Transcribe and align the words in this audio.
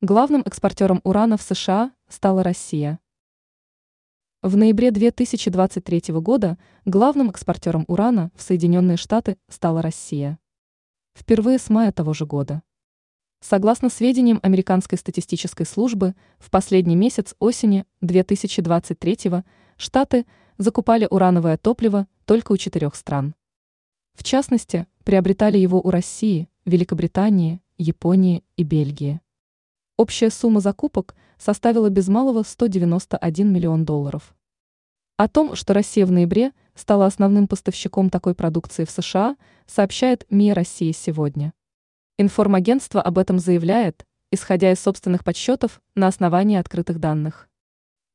Главным 0.00 0.42
экспортером 0.46 1.00
урана 1.02 1.36
в 1.36 1.42
США 1.42 1.90
стала 2.08 2.44
Россия. 2.44 3.00
В 4.42 4.56
ноябре 4.56 4.92
2023 4.92 6.14
года 6.20 6.56
главным 6.84 7.30
экспортером 7.30 7.84
урана 7.88 8.30
в 8.36 8.42
Соединенные 8.42 8.96
Штаты 8.96 9.38
стала 9.48 9.82
Россия. 9.82 10.38
Впервые 11.14 11.58
с 11.58 11.68
мая 11.68 11.90
того 11.90 12.14
же 12.14 12.26
года. 12.26 12.62
Согласно 13.40 13.90
сведениям 13.90 14.38
Американской 14.44 14.98
статистической 14.98 15.66
службы, 15.66 16.14
в 16.38 16.48
последний 16.48 16.94
месяц 16.94 17.34
осени 17.40 17.84
2023 18.00 19.42
Штаты 19.78 20.26
закупали 20.58 21.08
урановое 21.10 21.56
топливо 21.56 22.06
только 22.24 22.52
у 22.52 22.56
четырех 22.56 22.94
стран. 22.94 23.34
В 24.14 24.22
частности, 24.22 24.86
приобретали 25.02 25.58
его 25.58 25.80
у 25.80 25.90
России, 25.90 26.48
Великобритании, 26.66 27.60
Японии 27.78 28.44
и 28.56 28.62
Бельгии. 28.62 29.20
Общая 29.98 30.30
сумма 30.30 30.60
закупок 30.60 31.16
составила 31.38 31.90
без 31.90 32.06
малого 32.06 32.44
191 32.44 33.52
миллион 33.52 33.84
долларов. 33.84 34.32
О 35.16 35.26
том, 35.26 35.56
что 35.56 35.74
Россия 35.74 36.06
в 36.06 36.12
ноябре 36.12 36.52
стала 36.76 37.06
основным 37.06 37.48
поставщиком 37.48 38.08
такой 38.08 38.36
продукции 38.36 38.84
в 38.84 38.92
США, 38.92 39.36
сообщает 39.66 40.24
МИА 40.30 40.54
России 40.54 40.92
сегодня. 40.92 41.52
Информагентство 42.16 43.02
об 43.02 43.18
этом 43.18 43.40
заявляет, 43.40 44.06
исходя 44.30 44.70
из 44.70 44.78
собственных 44.78 45.24
подсчетов 45.24 45.82
на 45.96 46.06
основании 46.06 46.58
открытых 46.58 47.00
данных. 47.00 47.48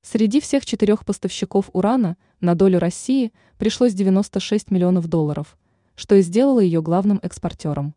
Среди 0.03 0.39
всех 0.39 0.66
четырех 0.66 1.03
поставщиков 1.03 1.70
урана 1.73 2.16
на 2.39 2.55
долю 2.55 2.80
России 2.80 3.34
пришлось 3.58 3.94
96 3.94 4.72
миллионов 4.72 5.09
долларов, 5.09 5.58
что 5.95 6.16
и 6.16 6.22
сделало 6.22 6.61
ее 6.61 6.81
главным 6.81 7.20
экспортером. 7.22 7.94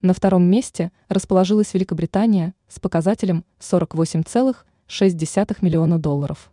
На 0.00 0.14
втором 0.14 0.44
месте 0.44 0.92
расположилась 1.08 1.74
Великобритания 1.74 2.54
с 2.68 2.78
показателем 2.78 3.44
48,6 3.58 5.56
миллиона 5.60 5.98
долларов. 5.98 6.52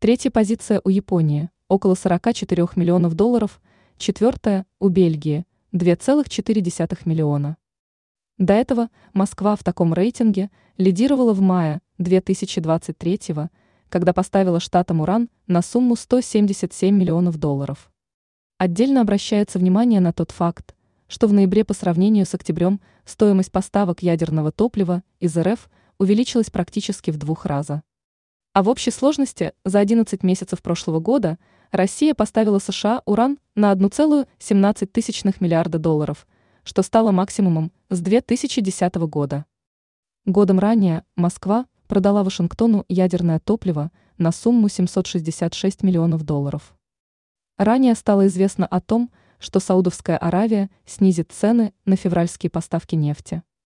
Третья 0.00 0.30
позиция 0.32 0.80
у 0.82 0.88
Японии– 0.88 1.50
около 1.68 1.94
44 1.94 2.68
миллионов 2.74 3.14
долларов, 3.14 3.60
четвертая– 3.98 4.66
у 4.80 4.88
Бельгии– 4.88 5.44
2,4 5.72 6.98
миллиона. 7.04 7.56
До 8.36 8.52
этого 8.52 8.90
Москва 9.12 9.54
в 9.54 9.62
таком 9.62 9.94
рейтинге 9.94 10.50
лидировала 10.76 11.34
в 11.34 11.40
мае 11.40 11.80
2023 11.98 13.48
когда 13.88 14.12
поставила 14.12 14.58
штатам 14.58 15.00
уран 15.00 15.28
на 15.46 15.62
сумму 15.62 15.94
177 15.94 16.96
миллионов 16.96 17.38
долларов. 17.38 17.90
Отдельно 18.58 19.02
обращается 19.02 19.58
внимание 19.58 20.00
на 20.00 20.12
тот 20.12 20.32
факт, 20.32 20.75
что 21.08 21.28
в 21.28 21.32
ноябре 21.32 21.64
по 21.64 21.74
сравнению 21.74 22.26
с 22.26 22.34
октябрем 22.34 22.80
стоимость 23.04 23.52
поставок 23.52 24.02
ядерного 24.02 24.52
топлива 24.52 25.02
из 25.20 25.36
РФ 25.36 25.68
увеличилась 25.98 26.50
практически 26.50 27.10
в 27.10 27.18
двух 27.18 27.46
раза. 27.46 27.82
А 28.52 28.62
в 28.62 28.68
общей 28.68 28.90
сложности 28.90 29.52
за 29.64 29.80
11 29.80 30.22
месяцев 30.22 30.62
прошлого 30.62 30.98
года 30.98 31.38
Россия 31.72 32.14
поставила 32.14 32.58
США 32.58 33.02
уран 33.04 33.38
на 33.54 33.72
1,17 33.72 35.36
миллиарда 35.40 35.78
долларов, 35.78 36.26
что 36.64 36.82
стало 36.82 37.12
максимумом 37.12 37.70
с 37.90 38.00
2010 38.00 38.94
года. 38.94 39.44
Годом 40.24 40.58
ранее 40.58 41.04
Москва 41.14 41.66
продала 41.86 42.24
Вашингтону 42.24 42.84
ядерное 42.88 43.38
топливо 43.38 43.92
на 44.18 44.32
сумму 44.32 44.68
766 44.68 45.82
миллионов 45.82 46.24
долларов. 46.24 46.74
Ранее 47.58 47.94
стало 47.94 48.26
известно 48.26 48.66
о 48.66 48.80
том, 48.80 49.10
что 49.38 49.60
Саудовская 49.60 50.16
Аравия 50.16 50.70
снизит 50.84 51.32
цены 51.32 51.72
на 51.84 51.96
февральские 51.96 52.50
поставки 52.50 52.94
нефти. 52.94 53.42